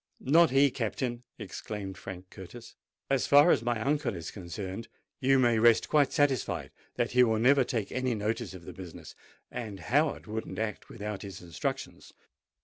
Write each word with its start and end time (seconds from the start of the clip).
"Not 0.19 0.49
he, 0.49 0.71
Captain!" 0.71 1.21
exclaimed 1.37 1.95
Frank 1.95 2.31
Curtis. 2.31 2.73
"As 3.07 3.27
far 3.27 3.51
as 3.51 3.61
my 3.61 3.79
uncle 3.79 4.15
is 4.15 4.31
concerned, 4.31 4.87
you 5.19 5.37
may 5.37 5.59
rest 5.59 5.89
quite 5.89 6.11
satisfied 6.11 6.71
that 6.95 7.11
he 7.11 7.23
will 7.23 7.37
never 7.37 7.63
take 7.63 7.91
any 7.91 8.15
notice 8.15 8.55
of 8.55 8.65
the 8.65 8.73
business: 8.73 9.13
and 9.51 9.79
Howard 9.79 10.25
wouldn't 10.25 10.57
act 10.57 10.89
without 10.89 11.21
his 11.21 11.39
instructions." 11.39 12.13